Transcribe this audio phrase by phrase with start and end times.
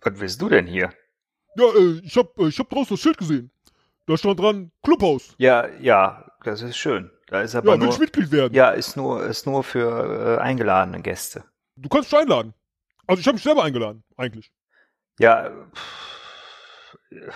[0.00, 0.92] Was willst du denn hier?
[1.56, 3.50] Ja, äh, ich hab, äh, ich hab draußen das Schild gesehen.
[4.06, 5.34] Da stand dran Clubhaus.
[5.38, 7.10] Ja, ja, das ist schön.
[7.28, 8.54] Da ist aber Ja, will nur, ich Mitglied werden.
[8.54, 11.44] ja, ist nur, ist nur für äh, eingeladene Gäste.
[11.76, 12.54] Du kannst mich einladen.
[13.08, 14.52] Also ich habe mich selber eingeladen, eigentlich.
[15.18, 17.26] Ja, pff,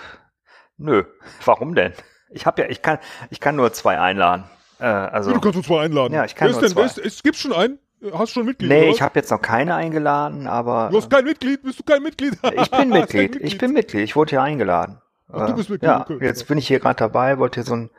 [0.77, 1.03] nö.
[1.45, 1.93] Warum denn?
[2.29, 4.45] Ich habe ja, ich kann, ich kann nur zwei einladen.
[4.79, 6.13] Äh, also, Ja, du kannst uns zwei einladen.
[6.13, 7.01] Ja, ich kann Wer ist nur denn, zwei.
[7.01, 7.79] ist, es gibt schon einen?
[8.13, 8.69] Hast du schon Mitglied?
[8.69, 11.61] nee, oder ich habe jetzt noch keine eingeladen, aber Du hast kein Mitglied?
[11.61, 12.33] Bist du kein Mitglied?
[12.43, 13.35] ich bin kein Mitglied.
[13.37, 14.03] Ich bin Mitglied.
[14.03, 14.99] Ich wurde hier eingeladen.
[15.31, 16.17] Ach, du Äh, bist Mitglied, Ja, okay.
[16.21, 17.89] jetzt bin ich hier gerade dabei, wollte hier so ein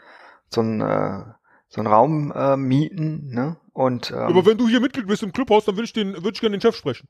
[0.49, 1.23] so ein äh,
[1.69, 3.57] so einen Raum äh, mieten, ne?
[3.73, 6.33] Und ähm, Aber wenn du hier Mitglied bist im Clubhaus, dann würde ich den, würde
[6.35, 7.09] ich gerne den Chef sprechen.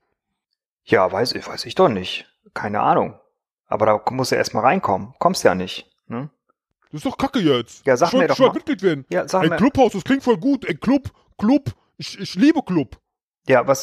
[0.84, 2.26] ja, weiß ich, weiß ich doch nicht.
[2.54, 3.18] Keine Ahnung.
[3.66, 5.14] Aber da musst du erst mal reinkommen.
[5.18, 5.90] Kommst ja nicht.
[6.06, 6.28] Ne?
[6.92, 7.84] Das ist doch Kacke jetzt.
[7.86, 8.52] Ja, sag ich mir doch mal.
[8.52, 9.06] Mitglied werden.
[9.10, 9.56] Ja, sag Ein mir.
[9.56, 10.68] Clubhaus, das klingt voll gut.
[10.68, 11.70] Ein Club, Club.
[11.96, 12.98] Ich, ich liebe Club.
[13.48, 13.82] Ja, was?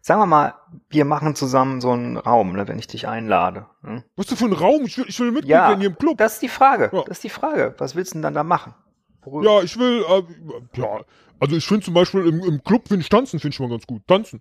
[0.00, 0.54] Sagen wir mal,
[0.88, 3.66] wir machen zusammen so einen Raum, ne, wenn ich dich einlade.
[3.82, 4.04] Ne?
[4.14, 4.84] Was ist das für ein Raum?
[4.84, 6.18] Ich will, ich will Mitglied Ja, hier im Club.
[6.18, 6.90] das ist die Frage.
[6.92, 7.00] Ja.
[7.02, 7.74] Das ist die Frage.
[7.78, 8.74] Was willst du denn dann da machen?
[9.22, 11.00] Worüber- Ja, ich will, äh, ja,
[11.40, 13.86] also ich finde zum Beispiel im, im Club finde ich tanzen, finde ich mal ganz
[13.86, 14.06] gut.
[14.06, 14.40] Tanzen.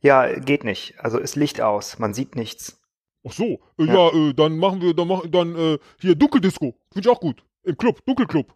[0.00, 0.94] ja, geht nicht.
[0.98, 1.98] Also ist Licht aus.
[1.98, 2.80] Man sieht nichts.
[3.26, 3.94] Ach so, äh, Ja.
[3.94, 7.42] ja, äh, dann machen wir, dann machen, dann äh, hier Dunkeldisco, finde ich auch gut.
[7.62, 8.54] Im Club, Dunkelclub.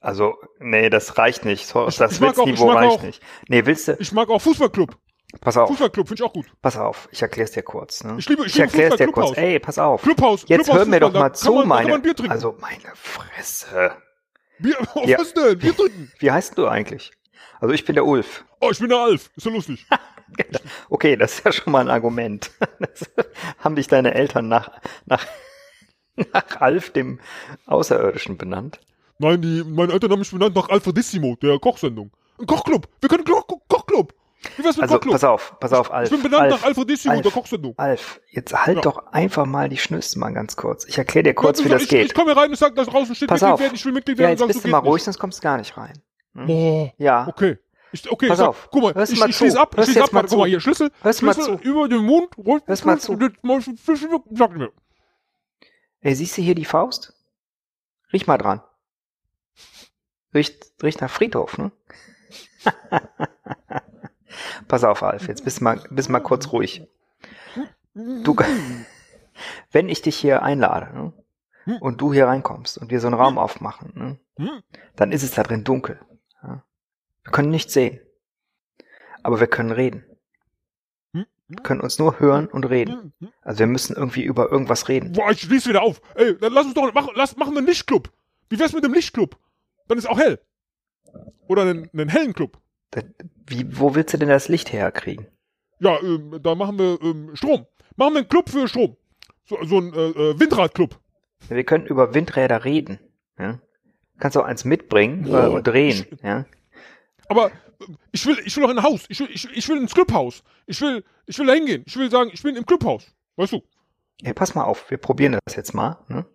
[0.00, 1.66] Also, nee, das reicht nicht.
[1.66, 3.22] So, Ich- das ich mag auch- Witzniveau reicht auch- nicht.
[3.48, 3.96] Nee, willst du?
[4.00, 4.96] Ich mag auch Fußballclub.
[5.40, 6.46] Pass auf, Fußballclub finde ich auch gut.
[6.62, 7.06] pass auf.
[7.12, 8.02] Ich erklär's dir kurz.
[8.02, 8.16] Ne?
[8.18, 9.36] Ich liebe- ich ich liebe erklär's dir kurz.
[9.36, 10.00] Ey, pass auf.
[10.02, 10.44] Clubhaus.
[10.48, 12.02] Jetzt Clubhaus hör mir doch mal zu, man, meine.
[12.30, 13.92] Also meine Fresse.
[14.58, 15.18] Bier, oh, Ja.
[15.18, 15.58] was denn?
[15.58, 16.10] Bier trinken.
[16.18, 17.12] Wie heißt du eigentlich?
[17.60, 18.44] Also ich bin der Ulf.
[18.60, 19.30] Oh, ich bin der Alf.
[19.36, 19.86] Ist ja lustig.
[20.90, 22.50] Okay, das ist ja schon mal ein Argument.
[22.80, 23.10] Das
[23.60, 24.70] haben dich deine Eltern nach,
[25.06, 25.24] nach,
[26.16, 27.18] nach Alf, dem
[27.66, 28.78] Außerirdischen, benannt.
[29.18, 32.10] Nein, die, meine Eltern haben mich benannt nach Alfredissimo, der Kochsendung.
[32.38, 32.88] Ein Kochclub.
[33.00, 34.14] Wir können Koch, Koch, Kochclub.
[34.56, 35.12] Wie wär's mit Also Kochclub?
[35.14, 36.04] pass auf, pass auf, Alf.
[36.08, 37.22] ich bin benannt Alf, nach Alfredissimo, Alf.
[37.22, 37.74] der Kochsendung.
[37.76, 38.82] Alf, jetzt halt Ja.
[38.82, 40.84] doch einfach mal die Schnüsse mal ganz kurz.
[40.86, 42.06] Ich erkläre dir kurz, Ja, wie das ich, geht.
[42.06, 43.60] Ich komme hier rein und sag, da draußen steht Pass Mitglied auf.
[43.60, 44.30] werden, ich will Mitglied Ja, werden.
[44.30, 46.00] jetzt sagst bist du, mal ruhig, sonst kommst du gar nicht rein.
[46.34, 46.46] nicht.
[46.46, 46.92] Boah.
[46.98, 47.26] Ja.
[47.26, 47.58] Okay.
[47.90, 48.68] Ich, okay, Pass sag, auf.
[48.70, 50.60] guck mal, Hörst ich, mal ich schließe ab, ich schließe ab, mal guck mal hier,
[50.60, 51.64] Schlüssel, Hörst mal Schlüssel zu.
[51.68, 53.18] über den Mund, ruhig, Hörst mal zu.
[54.34, 54.70] Sag mir.
[56.02, 57.14] Ey, siehst du hier die Faust?
[58.12, 58.60] Riech mal dran.
[60.34, 61.72] Riecht, riecht nach Friedhof, ne?
[64.68, 66.86] Pass auf, Alf, jetzt bist mal, bist mal kurz ruhig.
[67.94, 68.36] Du,
[69.72, 71.12] wenn ich dich hier einlade, ne?
[71.80, 74.62] Und du hier reinkommst und wir so einen Raum aufmachen, ne?
[74.96, 76.00] Dann ist es da drin dunkel.
[76.42, 76.62] Ja?
[77.24, 78.00] Wir können nichts sehen.
[79.22, 80.04] Aber wir können reden.
[81.48, 83.14] Wir können uns nur hören und reden.
[83.42, 85.12] Also wir müssen irgendwie über irgendwas reden.
[85.12, 86.02] Boah, ich schließe wieder auf.
[86.14, 88.12] Ey, dann lass uns doch, mach, lass, machen wir einen Lichtclub.
[88.50, 89.36] Wie wär's mit dem Lichtclub?
[89.88, 90.38] Dann ist auch hell.
[91.48, 92.58] Oder einen, einen hellen Club.
[93.46, 95.26] Wie, wo willst du denn das Licht herkriegen?
[95.80, 97.66] Ja, ähm, da machen wir ähm, Strom.
[97.96, 98.96] Machen wir einen Club für Strom.
[99.44, 100.98] So, so ein äh, äh, Windradclub.
[101.48, 102.98] Wir können über Windräder reden.
[103.38, 103.60] Ja?
[104.18, 106.06] Kannst auch eins mitbringen äh, und drehen.
[106.22, 106.44] Ja?
[107.28, 107.50] Aber äh,
[108.12, 109.04] ich will, ich will in ein Haus.
[109.08, 110.42] Ich will, ich, ich will ins Clubhaus.
[110.66, 111.84] Ich will, ich will da hingehen.
[111.86, 113.06] Ich will sagen, ich bin im Clubhaus.
[113.36, 113.62] Weißt du?
[114.22, 116.04] Hey, pass mal auf, wir probieren das jetzt mal.
[116.08, 116.26] Ne?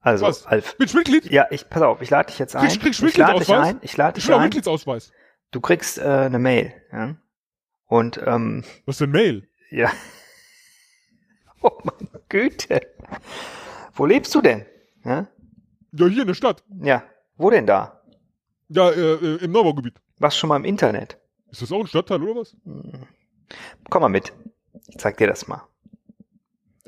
[0.00, 0.46] Also, Was?
[0.46, 0.76] Alf.
[0.76, 1.24] Bin ich Mitglied?
[1.30, 2.66] Ja, ich, pass auf, ich lade dich jetzt ein.
[2.68, 3.78] Krieg- krieg ich ich lade dich ein.
[3.82, 4.44] Ich lade Ich dich will auch ein.
[4.44, 5.12] Mitgliedsausweis.
[5.50, 6.72] Du kriegst äh, eine Mail.
[6.92, 7.16] Ja?
[7.86, 9.48] Und, ähm, Was ist denn Mail?
[9.70, 9.90] ja.
[11.60, 12.80] Oh meine Güte.
[13.94, 14.64] Wo lebst du denn?
[15.04, 15.26] Ja?
[15.92, 16.62] Ja, hier in der Stadt.
[16.82, 17.02] Ja.
[17.36, 18.00] Wo denn da?
[18.68, 19.94] Ja, äh, äh, im Neubaugebiet.
[20.18, 21.18] Warst schon mal im Internet?
[21.50, 22.56] Ist das auch ein Stadtteil oder was?
[23.90, 24.32] Komm mal mit.
[24.86, 25.62] Ich zeig dir das mal.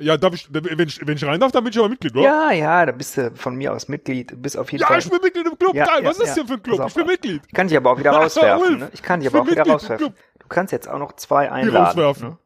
[0.00, 2.22] Ja, darf ich, wenn ich, wenn ich rein darf, dann bin ich aber Mitglied, oder?
[2.24, 4.40] Ja, ja, da bist du von mir aus Mitglied.
[4.42, 4.98] Bist auf jeden Ja, Fall.
[4.98, 5.74] ich bin Mitglied im Club.
[5.74, 6.34] Ja, Geil, ja, was ist das ja.
[6.42, 6.78] denn für ein Club?
[6.78, 7.10] Pass Ich bin auf.
[7.10, 7.42] Mitglied.
[7.46, 8.78] Ich kann dich aber auch wieder rauswerfen.
[8.78, 8.90] Ne?
[8.92, 10.14] Ich kann dich ich aber auch wieder Mitglied im rauswerfen.
[10.38, 11.86] Du kannst jetzt auch noch zwei einladen.
[11.86, 12.28] rauswerfen.
[12.30, 12.38] Ne?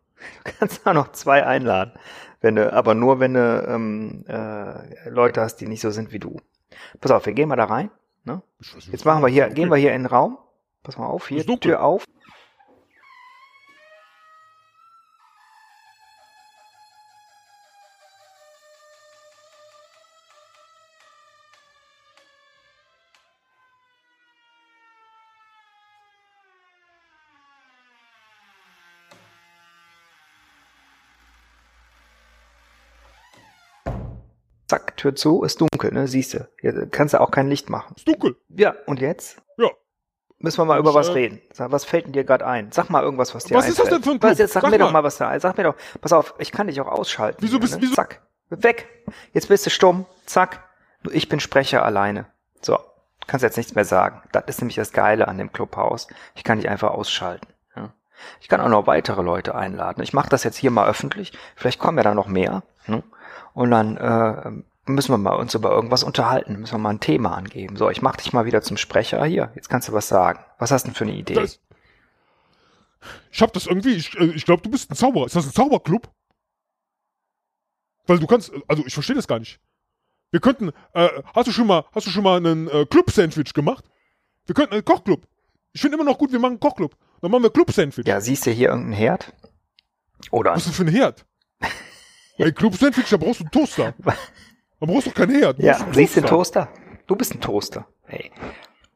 [0.44, 1.92] Du kannst auch noch zwei einladen.
[2.40, 6.18] Wenn du, aber nur wenn du ähm, äh, Leute hast, die nicht so sind wie
[6.18, 6.40] du.
[7.00, 7.90] Pass auf, wir gehen mal da rein.
[8.24, 8.42] Ne?
[8.90, 10.38] Jetzt machen wir hier, gehen wir hier in den Raum.
[10.82, 11.44] Pass mal auf, hier.
[11.60, 12.04] Tür auf.
[34.74, 36.08] Zack, Tür zu, ist dunkel, ne?
[36.08, 36.48] Siehst du.
[36.90, 37.94] Kannst du auch kein Licht machen.
[37.96, 38.36] Ist dunkel.
[38.48, 39.40] Ja, und jetzt?
[39.56, 39.68] Ja.
[40.38, 41.40] Müssen wir mal Ich, über was äh, reden.
[41.52, 42.72] Sag, was fällt denn dir gerade ein?
[42.72, 44.04] Sag mal irgendwas, was dir Was ist das einfällt.
[44.04, 44.38] denn für ein Was, Club?
[44.40, 44.92] jetzt sag, Sag mir doch mal.
[45.00, 45.76] mal, was da Sag mir doch.
[46.00, 47.38] Pass auf, ich kann dich auch ausschalten.
[47.40, 47.82] Wieso bist- ne?
[47.82, 48.22] wieso- Zack.
[48.50, 48.88] Weg.
[49.32, 50.06] Jetzt bist du stumm.
[50.26, 50.60] Zack.
[51.02, 52.26] Nur Ich bin Sprecher alleine.
[52.60, 52.78] So.
[53.26, 54.22] Kannst jetzt nichts mehr sagen.
[54.32, 56.08] Das ist nämlich das Geile an dem Clubhaus.
[56.34, 57.46] Ich kann dich einfach ausschalten.
[57.76, 57.94] Ja.
[58.40, 60.02] Ich kann auch noch weitere Leute einladen.
[60.02, 61.32] Ich mache das jetzt hier mal öffentlich.
[61.56, 62.64] Vielleicht kommen ja dann noch mehr.
[62.86, 63.02] Ne?
[63.54, 67.36] Und dann äh, müssen wir mal uns über irgendwas unterhalten, müssen wir mal ein Thema
[67.36, 67.76] angeben.
[67.76, 69.24] So, ich mach dich mal wieder zum Sprecher.
[69.24, 70.40] Hier, jetzt kannst du was sagen.
[70.58, 71.34] Was hast du denn für eine Idee?
[71.34, 71.60] Das,
[73.30, 75.26] ich hab das irgendwie, ich, äh, ich glaube, du bist ein Zauberer.
[75.26, 76.10] Ist das ein Zauberclub?
[78.06, 79.60] Weil du kannst, also ich verstehe das gar nicht.
[80.30, 83.84] Wir könnten, äh, hast du schon mal, hast du schon mal einen äh, Club-Sandwich gemacht?
[84.46, 85.26] Wir könnten einen Kochclub.
[85.72, 86.96] Ich finde immer noch gut, wir machen einen Kochclub.
[87.20, 88.06] Dann machen wir Club-Sandwich.
[88.06, 89.32] ja, siehst du hier irgendeinen Herd?
[90.30, 91.24] Oder Was ist das für ein Herd?
[92.36, 93.94] Ey, Club-Sandwich, da brauchst du einen Toaster.
[94.04, 95.58] Da brauchst du doch keinen Herd.
[95.58, 96.68] Du Ja, siehst du den Toaster?
[97.06, 97.86] Du bist ein Toaster.
[98.06, 98.32] Hey,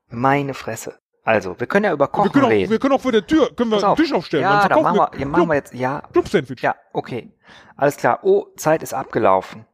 [0.08, 0.98] meine Fresse.
[1.24, 2.70] Also, wir können ja über Wir Kochen können, auch, reden.
[2.70, 3.96] wir können auch vor der Tür, können wir einen.
[3.96, 4.42] Tisch aufstellen.
[4.42, 6.62] Ja, dann dann machen wir, ja, machen wir Club, jetzt, ja, Club-Sandwich.
[6.62, 7.30] ja, okay.
[7.76, 8.20] Alles klar.
[8.22, 9.66] Oh, Zeit ist abgelaufen.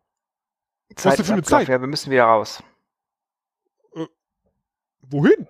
[0.97, 1.43] Zeit denn für eine.
[1.43, 1.69] Zeit?
[1.69, 2.63] Ja, wir müssen wieder raus.
[5.01, 5.47] Wohin?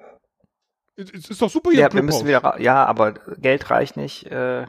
[0.96, 2.56] Es es ist doch super hier Ja, wir müssen wieder raus.
[2.58, 4.26] Ja, aber Geld reicht nicht.
[4.26, 4.62] Äh,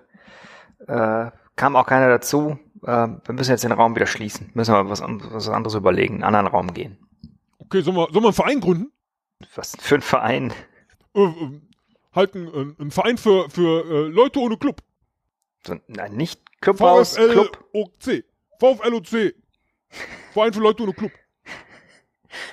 [0.88, 2.58] äh, kam auch keiner dazu.
[2.86, 4.52] Äh, wir müssen jetzt den Raum wieder schließen.
[4.54, 6.98] Müssen wir was, was anderes überlegen, einen anderen Raum gehen.
[7.60, 8.92] Okay, sollen wir, sollen wir einen Verein gründen?
[9.56, 10.54] Was für ein Verein?
[11.14, 11.62] Äh, äh,
[12.14, 14.82] halt einen, einen Verein für, für äh, Leute ohne Club.
[15.66, 17.58] So, nein, nicht Clubhaus, Club.
[17.72, 18.24] VfLOC.
[18.60, 19.34] VfLOC.
[20.34, 21.12] Verein für Leute ohne Club.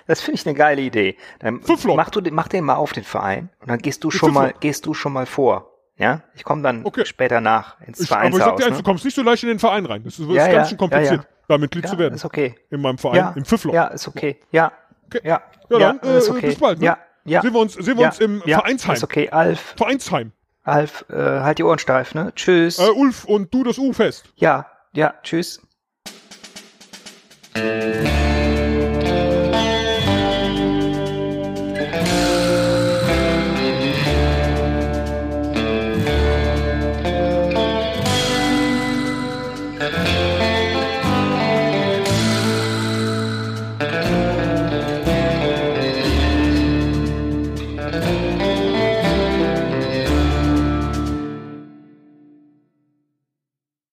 [0.07, 1.17] Das finde ich eine geile Idee.
[1.41, 1.61] Dann
[1.97, 4.55] mach, du, den- mach den mal auf den Verein und dann gehst du schon mal,
[4.61, 5.72] gehst du schon mal vor.
[6.03, 7.05] Ja, ich komme dann Okay.
[7.07, 8.59] später nach ins Ich, aber ich sag Vereinshaus.
[8.59, 8.85] dir eins, du Ne?
[8.85, 10.03] kommst nicht so leicht in den Verein rein.
[10.03, 12.15] Das ist, Ja, ist ja, ganz schön kompliziert, ja, da Mitglied zu werden.
[12.15, 12.57] ist okay.
[12.71, 13.73] In meinem Verein, im Pfiffloch.
[13.73, 14.41] ja, ist okay.
[14.51, 14.73] Ja,
[15.07, 15.21] Okay.
[15.25, 16.47] ja, Ja, dann, äh, okay.
[16.49, 16.87] bis bald, ne?
[16.87, 17.41] Ja, ja.
[17.43, 18.95] Sehen wir uns, sehen wir uns im Vereinsheim.
[18.97, 19.31] Ist okay.
[19.31, 20.33] Alf, Vereinsheim.
[20.65, 22.33] Alf, äh, halt die Ohren steif, ne?
[22.35, 22.79] Tschüss.
[22.81, 24.25] Äh, Ulf und du das U fest.
[24.37, 25.61] Ja, ja, tschüss.